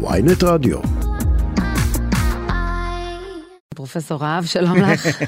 [0.00, 0.78] ויינט רדיו.
[3.74, 5.22] פרופסור רהב, שלום לך.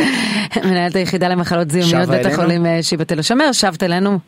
[0.70, 4.18] מנהלת היחידה למחלות זיהומיות בית החולים אה, שיבא תל השומר, שבת אלינו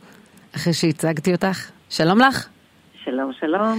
[0.56, 1.71] אחרי שהצגתי אותך.
[1.90, 2.48] שלום לך.
[3.04, 3.79] שלום, שלום.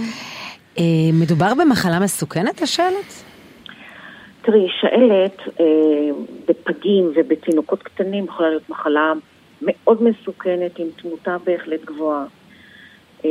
[0.78, 3.24] אה, מדובר במחלה מסוכנת, השאלת?
[4.42, 5.64] תראי, שאלת אה,
[6.48, 9.12] בפגים ובתינוקות קטנים יכולה להיות מחלה
[9.62, 12.24] מאוד מסוכנת עם תמותה בהחלט גבוהה.
[13.24, 13.30] אה,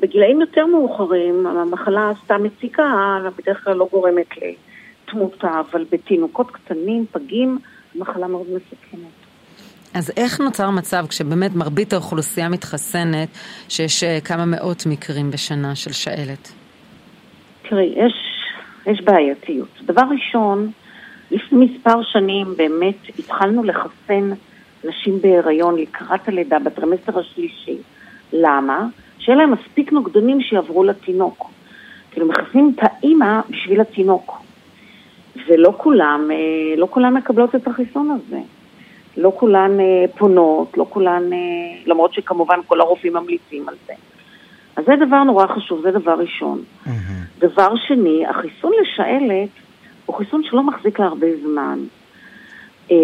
[0.00, 7.58] בגילאים יותר מאוחרים המחלה סתם מציקה, בדרך כלל לא גורמת לתמותה, אבל בתינוקות קטנים, פגים,
[7.94, 9.24] מחלה מאוד מסוכנת.
[9.94, 13.28] אז איך נוצר מצב כשבאמת מרבית האוכלוסייה מתחסנת,
[13.68, 16.52] שיש אה, כמה מאות מקרים בשנה של שאלת?
[17.68, 18.12] תראי, יש,
[18.86, 19.68] יש בעייתיות.
[19.82, 20.70] דבר ראשון,
[21.30, 24.30] לפני מספר שנים באמת התחלנו לחסן
[24.84, 27.76] נשים בהיריון לקראת הלידה בטרמסטר השלישי.
[28.32, 28.86] למה?
[29.18, 31.50] שיהיה להם מספיק נוגדנים שיעברו לתינוק.
[32.10, 34.42] כאילו מחסנים את האימא בשביל התינוק.
[35.48, 38.40] ולא כולם, אה, לא כולם מקבלות את החיסון הזה.
[39.16, 41.38] לא כולן אה, פונות, לא כולן, אה,
[41.86, 43.92] למרות שכמובן כל הרופאים ממליצים על זה.
[44.76, 46.62] אז זה דבר נורא חשוב, זה דבר ראשון.
[46.86, 46.90] Mm-hmm.
[47.38, 49.48] דבר שני, החיסון לשעלת
[50.06, 51.78] הוא חיסון שלא מחזיק להרבה זמן.
[52.90, 52.96] אה,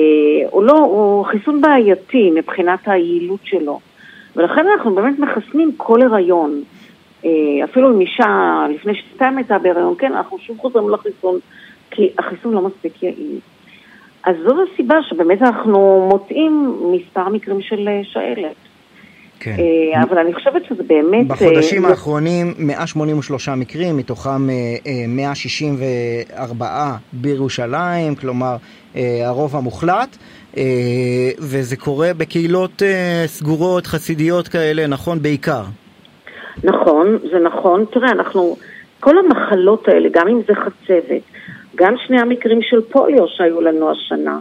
[0.51, 3.81] הוא לא, הוא חיסון בעייתי מבחינת היעילות שלו.
[4.37, 6.63] ולכן אנחנו באמת מחסנים כל הריון.
[7.25, 7.31] אה,
[7.65, 11.39] אפילו אם אישה לפני שנתיים הייתה בהריון, כן, אנחנו שוב חוזרים לחיסון,
[11.91, 13.39] כי החיסון לא מספיק יעיל.
[14.25, 18.70] אז זו הסיבה שבאמת אנחנו מוצאים מספר מקרים של אה, שאלת.
[19.41, 19.57] כן.
[19.59, 21.27] אה, אבל אני חושבת שזה באמת...
[21.29, 24.55] בחודשים אה, האחרונים 183 מקרים, מתוכם אה,
[24.87, 28.57] אה, 164 בירושלים, כלומר
[28.97, 30.17] אה, הרוב המוחלט,
[30.57, 30.63] אה,
[31.39, 35.23] וזה קורה בקהילות אה, סגורות, חסידיות כאלה, נכון?
[35.23, 35.63] בעיקר.
[36.65, 37.85] נכון, זה נכון.
[37.93, 38.57] תראה, אנחנו,
[39.01, 41.23] כל המחלות האלה, גם אם זה חצבת,
[41.75, 44.39] גם שני המקרים של פוליו שהיו לנו השנה,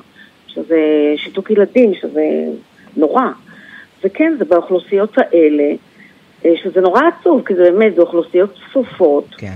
[0.47, 0.80] שזה
[1.17, 2.23] שיתוק ילדים, שזה
[2.98, 3.23] נורא.
[4.04, 5.73] וכן, זה באוכלוסיות האלה,
[6.45, 9.26] אה, שזה נורא עצוב, כי זה באמת, זה אוכלוסיות צפופות.
[9.37, 9.54] כן.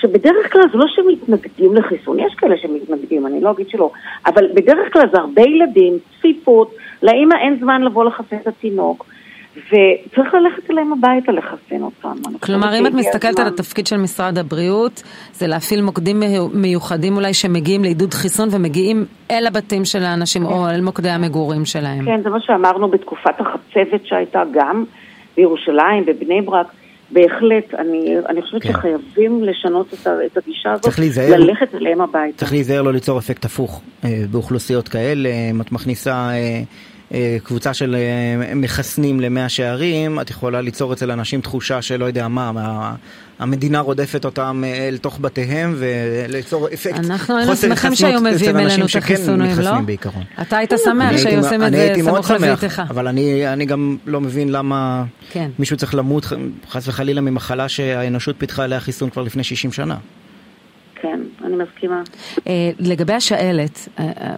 [0.00, 3.90] שבדרך כלל זה לא שמתנגדים לחיסון, יש כאלה שמתנגדים, אני לא אגיד שלא,
[4.26, 9.06] אבל בדרך כלל זה הרבה ילדים, צפיפות, לאמא אין זמן לבוא לחסן את התינוק,
[9.56, 12.38] וצריך ללכת אליהם הביתה לחסן אותם.
[12.40, 15.02] כלומר, אם את מסתכלת על התפקיד של משרד הבריאות,
[15.32, 16.22] זה להפעיל מוקדים
[16.54, 20.52] מיוחדים אולי שמגיעים לעידוד חיסון ומגיעים אל הבתים של האנשים כן.
[20.52, 22.04] או אל מוקדי המגורים שלהם.
[22.04, 24.84] כן, זה מה שאמרנו בתקופת החצבת שהייתה גם
[25.36, 26.66] בירושלים, בבני ברק.
[27.10, 28.72] בהחלט, אני, אני חושבת כן.
[28.72, 32.38] שחייבים לשנות את, את הגישה הזאת, צריך להיזהר, ללכת אליהם הביתה.
[32.38, 36.60] צריך להיזהר לא ליצור אפקט הפוך אה, באוכלוסיות כאלה, אם את מכניסה אה,
[37.42, 42.94] קבוצה של אה, מחסנים למאה שערים, את יכולה ליצור אצל אנשים תחושה שלא יודע מה,
[43.38, 48.86] המדינה רודפת אותם אה, אל תוך בתיהם וליצור אפקט אנחנו היינו שמחים שהיו מביאים אלינו
[48.86, 49.80] את החיסונים, לא?
[49.80, 50.24] בעיקרון.
[50.40, 52.82] אתה היית שמח שהיו עושים את זה סמוך לביתך.
[52.90, 55.50] אבל אני, אני גם לא מבין למה כן.
[55.58, 56.26] מישהו צריך למות
[56.70, 59.96] חס וחלילה ממחלה שהאנושות פיתחה עליה חיסון כבר לפני 60 שנה.
[61.00, 62.02] כן, אני מסכימה.
[62.48, 64.34] אה, לגבי השעלת, אה, אה,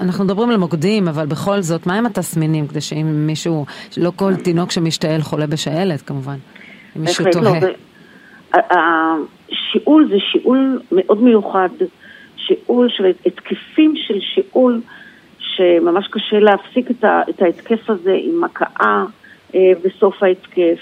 [0.00, 4.70] אנחנו מדברים על מוקדים, אבל בכל זאת, מהם התסמינים כדי שאם מישהו, לא כל תינוק
[4.70, 6.36] שמשתעל חולה בשעלת כמובן,
[6.96, 7.60] אם מישהו לא, תוהה.
[8.54, 11.68] השיעול זה שיעול מאוד מיוחד,
[12.36, 14.80] שיעול של התקפים של שיעול,
[15.38, 16.90] שממש קשה להפסיק
[17.30, 19.04] את ההתקף הזה עם הקאה
[19.54, 20.78] בסוף ההתקף,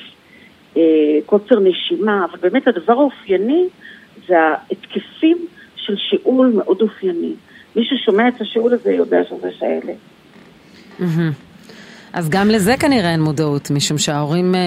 [1.26, 3.68] קוצר נשימה, אבל באמת הדבר האופייני
[4.30, 5.38] זה ההתקפים
[5.76, 7.32] של שיעול מאוד אופייני.
[7.76, 9.92] מי ששומע את השיעול הזה יודע שזה שאלה.
[12.12, 14.60] אז גם לזה כנראה אין מודעות, משום שההורים אה,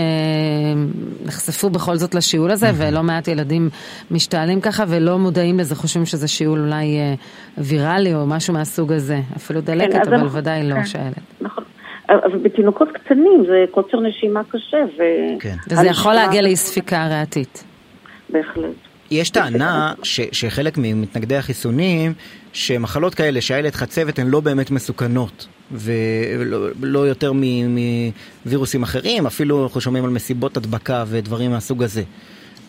[1.26, 3.70] נחשפו בכל זאת לשיעול הזה, ולא מעט ילדים
[4.12, 7.14] משתעלים ככה ולא מודעים לזה, חושבים שזה שיעול אולי אה,
[7.58, 9.20] ויראלי או משהו מהסוג הזה.
[9.36, 11.42] אפילו דלקת, כן, אבל אנחנו, ודאי לא כן, שאלת.
[11.42, 11.64] נכון.
[12.10, 14.78] אבל בתינוקות קטנים זה קוצר נשימה קשה.
[14.98, 15.02] ו...
[15.40, 15.56] כן.
[15.70, 17.64] וזה יכול להגיע לאי ספיקה ריאתית.
[18.30, 18.93] בהחלט.
[19.14, 22.14] יש טענה ש, שחלק ממתנגדי החיסונים,
[22.54, 27.32] שמחלות כאלה, שהילד חצבת, הן לא באמת מסוכנות, ולא לא יותר
[28.46, 32.02] מווירוסים אחרים, אפילו אנחנו שומעים על מסיבות הדבקה ודברים מהסוג הזה.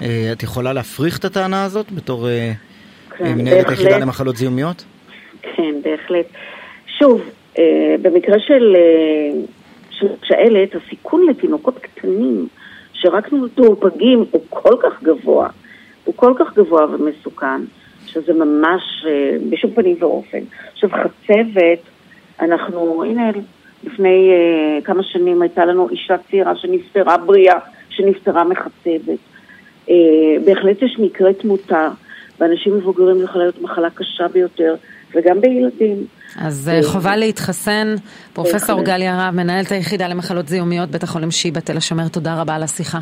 [0.03, 2.53] אה, את יכולה להפריך את הטענה הזאת בתור אה,
[3.19, 4.85] כן, מנהלת היחידה למחלות זיהומיות?
[5.43, 6.27] כן, בהחלט.
[6.99, 7.21] שוב,
[7.59, 8.77] אה, במקרה של
[10.23, 12.49] שאלת, הסיכון לתינוקות קטנים
[12.93, 15.49] שרק נולדו פגים הוא כל כך גבוה.
[16.05, 17.63] הוא כל כך גבוה ומסוכן,
[18.07, 20.39] שזה ממש אה, בשום פנים ואופן.
[20.73, 21.79] עכשיו חצבת,
[22.41, 23.31] אנחנו, הנה,
[23.85, 27.59] לפני uh, כמה שנים הייתה לנו אישה צעירה שנפטרה בריאה,
[27.89, 29.19] שנפטרה מחצבת.
[30.45, 31.89] בהחלט יש מקרי תמותה,
[32.39, 34.75] באנשים מבוגרים יכולה להיות מחלה קשה ביותר,
[35.15, 36.07] וגם בילדים.
[36.37, 37.95] אז חובה להתחסן.
[38.33, 42.63] פרופסור גליה רהב, מנהלת היחידה למחלות זיהומיות, בית החולים שיבא תל השומר, תודה רבה על
[42.63, 42.99] השיחה.